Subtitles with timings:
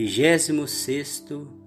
[0.00, 1.24] 26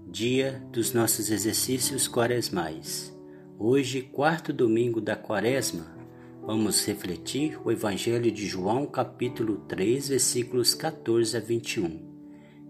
[0.08, 3.14] dia dos nossos exercícios quaresmais.
[3.60, 5.94] Hoje, quarto domingo da quaresma,
[6.42, 12.00] vamos refletir o Evangelho de João, capítulo 3, versículos 14 a 21.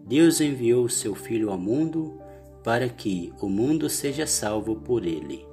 [0.07, 2.19] Deus enviou seu Filho ao mundo
[2.63, 5.45] para que o mundo seja salvo por ele.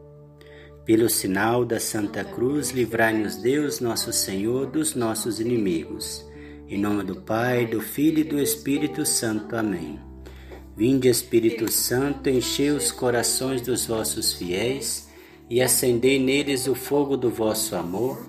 [0.86, 6.26] Pelo sinal da Santa Cruz, livrai-nos Deus, nosso Senhor, dos nossos inimigos.
[6.70, 9.56] Em nome do Pai, do Filho e do Espírito Santo.
[9.56, 9.98] Amém.
[10.76, 15.08] Vinde, Espírito Santo, enchei os corações dos vossos fiéis
[15.48, 18.28] e acendei neles o fogo do vosso amor.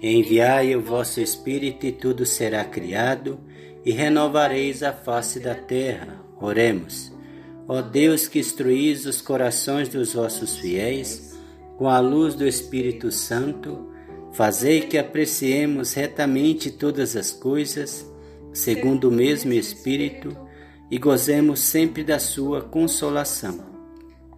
[0.00, 3.40] Enviai o vosso Espírito e tudo será criado
[3.84, 6.24] e renovareis a face da terra.
[6.40, 7.12] Oremos.
[7.66, 11.36] Ó Deus que instruís os corações dos vossos fiéis
[11.76, 13.89] com a luz do Espírito Santo,
[14.32, 18.06] Fazei que apreciemos retamente todas as coisas,
[18.52, 20.36] segundo o mesmo Espírito,
[20.90, 23.70] e gozemos sempre da Sua consolação.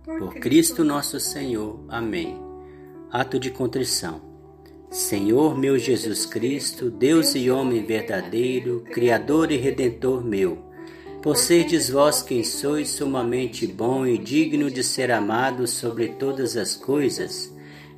[0.04, 1.84] Por Cristo nosso Senhor.
[1.88, 2.38] Amém.
[3.10, 4.32] Ato de contrição.
[4.90, 10.58] Senhor meu Jesus Cristo, Deus e homem verdadeiro, Criador e Redentor meu,
[11.22, 16.74] por serdes vós quem sois sumamente bom e digno de ser amado sobre todas as
[16.74, 17.51] coisas,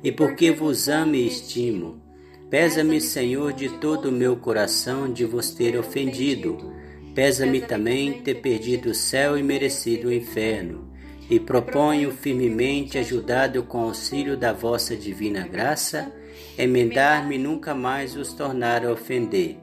[0.05, 1.99] e porque vos amo e estimo.
[2.47, 6.71] Pesa-me, Senhor, de todo o meu coração de vos ter ofendido.
[7.15, 10.93] Pesa-me também ter perdido o céu e merecido o inferno.
[11.27, 16.13] E proponho firmemente, ajudado com o auxílio da vossa divina graça,
[16.55, 19.57] emendar-me nunca mais os tornar a ofender.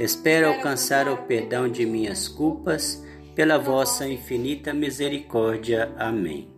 [0.00, 3.00] Espero alcançar o perdão de minhas culpas,
[3.32, 5.92] pela vossa infinita misericórdia.
[5.96, 6.53] Amém.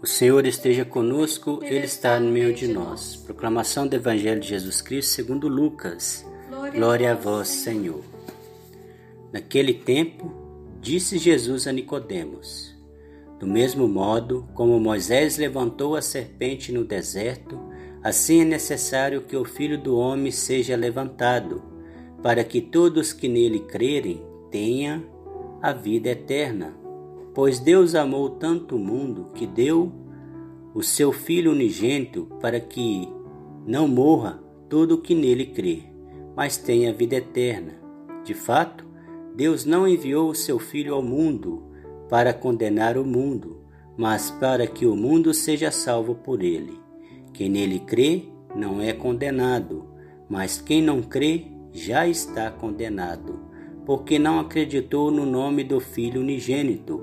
[0.00, 3.16] O Senhor esteja conosco, Ele está no meio de nós.
[3.16, 6.24] Proclamação do Evangelho de Jesus Cristo segundo Lucas.
[6.72, 8.04] Glória a vós, Senhor.
[9.32, 10.32] Naquele tempo,
[10.80, 12.76] disse Jesus a Nicodemos:
[13.40, 17.58] Do mesmo modo como Moisés levantou a serpente no deserto,
[18.00, 21.60] assim é necessário que o Filho do homem seja levantado,
[22.22, 25.02] para que todos que nele crerem tenham
[25.60, 26.72] a vida eterna.
[27.34, 29.92] Pois Deus amou tanto o mundo que deu
[30.74, 33.08] o seu Filho unigênito para que
[33.66, 35.84] não morra todo o que nele crê,
[36.36, 37.74] mas tenha vida eterna.
[38.24, 38.84] De fato,
[39.34, 41.62] Deus não enviou o seu Filho ao mundo
[42.08, 43.58] para condenar o mundo,
[43.96, 46.78] mas para que o mundo seja salvo por ele.
[47.32, 48.24] Quem nele crê
[48.54, 49.86] não é condenado,
[50.28, 53.40] mas quem não crê já está condenado,
[53.84, 57.02] porque não acreditou no nome do Filho unigênito.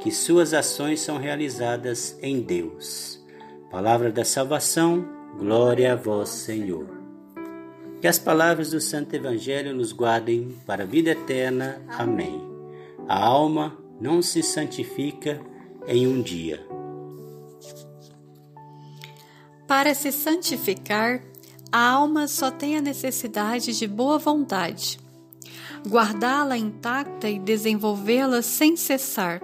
[0.00, 3.20] que suas ações são realizadas em Deus.
[3.70, 5.06] Palavra da salvação,
[5.38, 6.86] glória a vós, Senhor.
[8.00, 11.82] Que as palavras do Santo Evangelho nos guardem para a vida eterna.
[11.88, 12.40] Amém.
[13.08, 15.40] A alma não se santifica
[15.86, 16.64] em um dia.
[19.66, 21.20] Para se santificar,
[21.72, 24.98] a alma só tem a necessidade de boa vontade.
[25.86, 29.42] Guardá-la intacta e desenvolvê-la sem cessar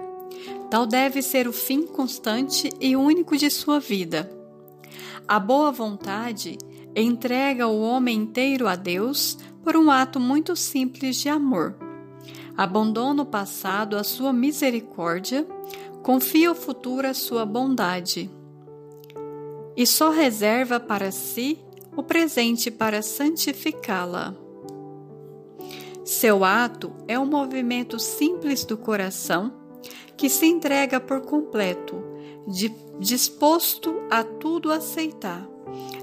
[0.69, 4.29] Tal deve ser o fim constante e único de sua vida.
[5.27, 6.57] A boa vontade
[6.95, 11.75] entrega o homem inteiro a Deus por um ato muito simples de amor.
[12.55, 15.45] Abandona o passado à sua misericórdia,
[16.01, 18.29] confia o futuro à sua bondade.
[19.75, 21.59] E só reserva para si
[21.95, 24.35] o presente para santificá-la.
[26.05, 29.64] Seu ato é um movimento simples do coração
[30.17, 32.03] que se entrega por completo,
[32.99, 35.47] disposto a tudo aceitar,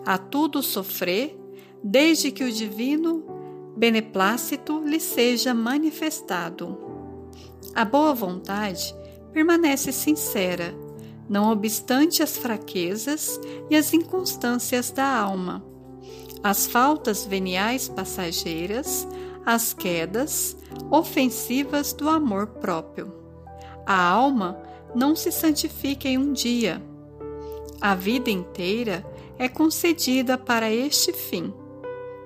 [0.04, 1.38] a tudo sofrer,
[1.82, 3.24] desde que o divino
[3.76, 6.78] beneplácito lhe seja manifestado.
[7.74, 8.94] A boa vontade
[9.32, 10.74] permanece sincera,
[11.28, 13.40] não obstante as fraquezas
[13.70, 15.64] e as inconstâncias da alma,
[16.42, 19.08] as faltas veniais passageiras,
[19.46, 20.56] as quedas
[20.90, 23.21] ofensivas do amor próprio.
[23.86, 24.58] A alma
[24.94, 26.82] não se santifica em um dia.
[27.80, 29.04] A vida inteira
[29.38, 31.52] é concedida para este fim.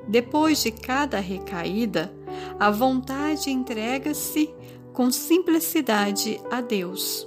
[0.07, 2.13] Depois de cada recaída,
[2.59, 4.55] a vontade entrega-se
[4.93, 7.27] com simplicidade a Deus.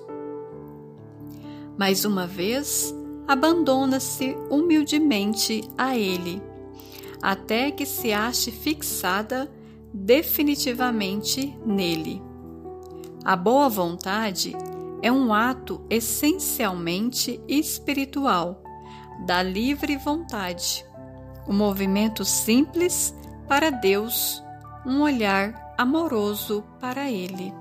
[1.77, 2.93] Mais uma vez,
[3.27, 6.41] abandona-se humildemente a Ele,
[7.21, 9.51] até que se ache fixada
[9.93, 12.28] definitivamente nele.
[13.25, 14.55] A boa vontade
[15.01, 18.63] é um ato essencialmente espiritual,
[19.25, 20.85] da livre vontade,
[21.45, 23.13] um movimento simples
[23.47, 24.41] para Deus,
[24.85, 27.53] um olhar amoroso para Ele.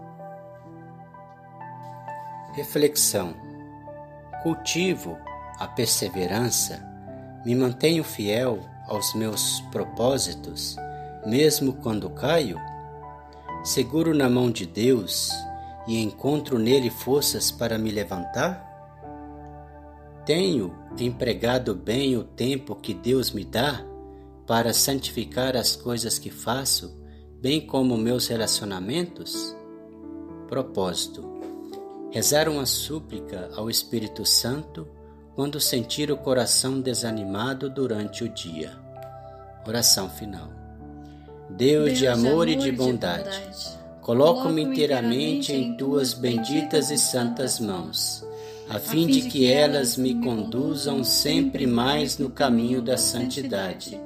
[2.55, 3.35] Reflexão:
[4.45, 5.19] Cultivo
[5.59, 6.81] a perseverança,
[7.45, 10.77] me mantenho fiel aos meus propósitos,
[11.27, 12.61] mesmo quando caio?
[13.65, 15.33] Seguro na mão de Deus
[15.89, 18.67] e encontro nele forças para me levantar?
[20.27, 23.83] Tenho empregado bem o tempo que Deus me dá
[24.47, 26.95] para santificar as coisas que faço,
[27.41, 29.57] bem como meus relacionamentos?
[30.47, 31.27] Propósito:
[32.13, 34.87] rezar uma súplica ao Espírito Santo
[35.35, 38.77] quando sentir o coração desanimado durante o dia.
[39.67, 40.51] Oração final.
[41.49, 43.78] Deus, Deus de amor e de bondade, bondade
[44.09, 48.25] coloco-me inteiramente em tuas benditas e santas mãos,
[48.67, 54.01] a fim de que elas me conduzam sempre mais no caminho da santidade.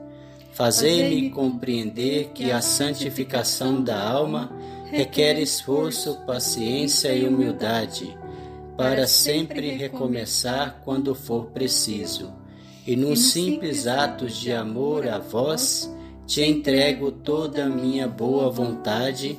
[0.54, 4.50] Fazei-me compreender que a santificação da alma
[4.90, 8.18] requer esforço, paciência e humildade
[8.76, 12.32] para sempre recomeçar quando for preciso.
[12.84, 15.88] E nos simples atos de amor a vós,
[16.26, 19.38] te entrego toda a minha boa vontade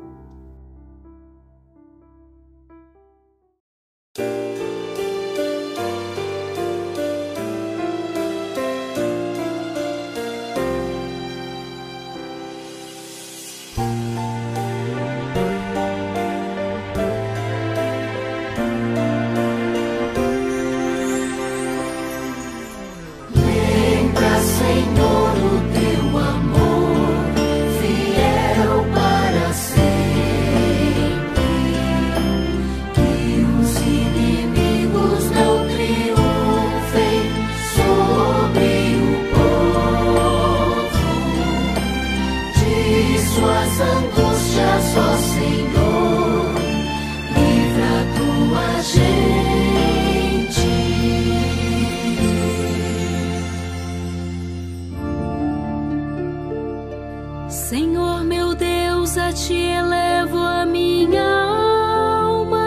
[57.51, 62.65] Senhor meu Deus, a ti elevo a minha alma.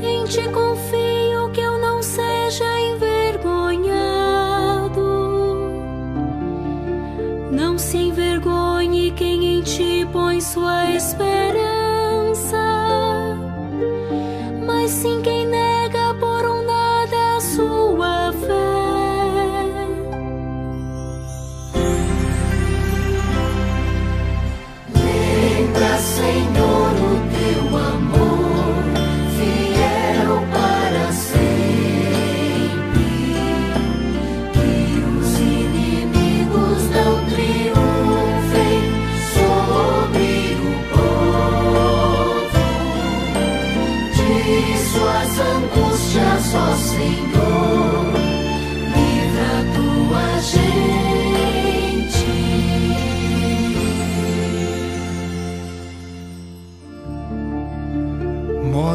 [0.00, 0.48] Em ti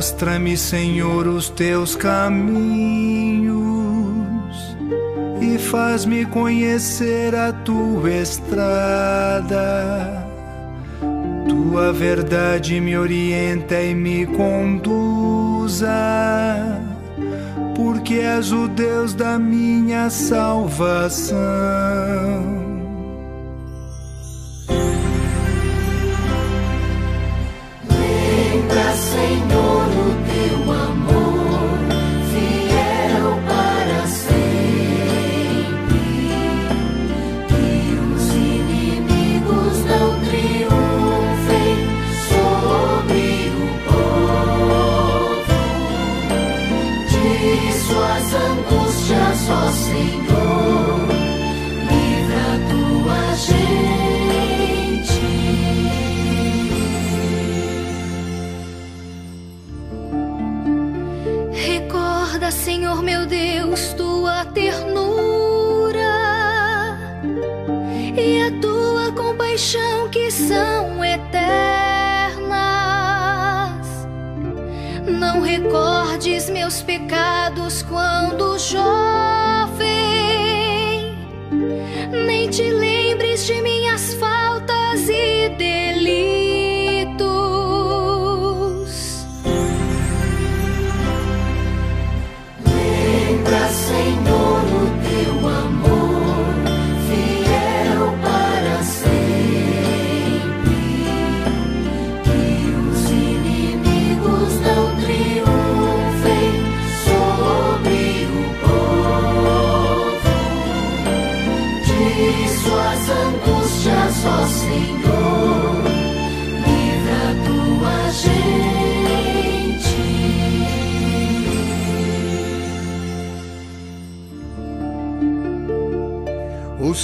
[0.01, 3.55] Mostra-me, Senhor, os teus caminhos
[5.41, 10.20] e faz-me conhecer a tua estrada.
[11.51, 15.89] Tua verdade me orienta e me conduza,
[17.75, 21.41] porque és o Deus da minha salvação.
[29.11, 29.80] Senhor,
[64.45, 66.01] ternura
[68.17, 71.41] e a tua compaixão que são eternas.
[75.05, 78.87] Não recordes meus pecados quando jovem,
[82.25, 83.80] nem te lembres de minhas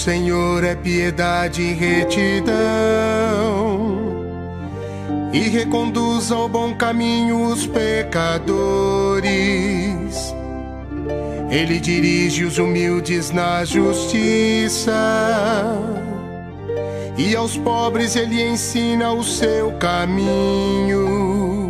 [0.07, 2.47] Senhor é piedade e retidão,
[5.33, 9.27] e reconduz ao bom caminho os pecadores.
[11.51, 14.93] Ele dirige os humildes na justiça,
[17.17, 21.66] e aos pobres ele ensina o seu caminho.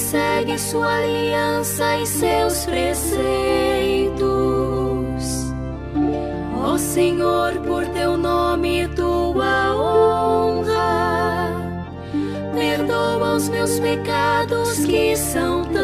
[0.00, 3.20] segue sua aliança e seus preceitos.
[6.56, 11.52] Ó oh Senhor, por teu nome e tua honra,
[12.54, 15.80] perdoa os meus pecados que são tantos.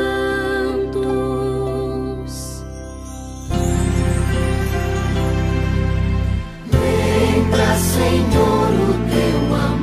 [6.73, 9.75] Lembra, Senhor, o teu amor.